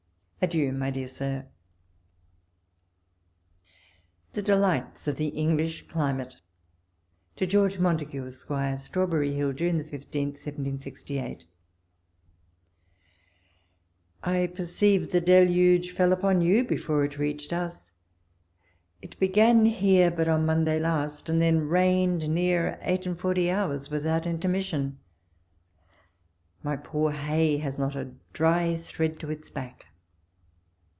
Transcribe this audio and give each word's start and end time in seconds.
Adieu! 0.43 0.71
my 0.73 0.89
dear 0.89 1.07
Sir. 1.07 1.33
130 4.31 4.33
walpole's 4.33 4.33
letters. 4.33 4.33
THE 4.33 4.41
DELIGHTS 4.41 5.07
OF 5.07 5.15
THE 5.17 5.27
ENGLISH 5.39 5.87
CLIMATE. 5.87 6.37
To 7.35 7.45
George 7.45 7.77
Montagu, 7.77 8.25
Esq. 8.25 8.51
Strawberry 8.83 9.33
Hill, 9.33 9.53
June 9.53 9.83
15, 9.83 10.27
1768.... 10.29 11.45
I 14.23 14.47
PERCEIVE 14.47 15.11
the 15.11 15.21
deluge 15.21 15.91
fell 15.91 16.11
upon 16.11 16.41
you 16.41 16.63
before 16.63 17.05
it 17.05 17.19
reached 17.19 17.53
us. 17.53 17.91
It 19.03 19.19
began 19.19 19.67
here 19.67 20.09
but 20.09 20.27
on 20.27 20.47
Monday 20.47 20.79
last, 20.79 21.29
and 21.29 21.39
then 21.39 21.67
rained 21.69 22.27
near 22.27 22.79
eight 22.81 23.05
and 23.05 23.19
forty 23.19 23.51
hours 23.51 23.91
without 23.91 24.25
intermission. 24.25 24.97
My 26.63 26.77
poor 26.77 27.11
hay 27.11 27.57
has 27.57 27.77
not 27.77 27.95
a 27.95 28.13
dry 28.33 28.75
thread 28.75 29.19
to 29.19 29.29
its 29.29 29.51
back. 29.51 29.85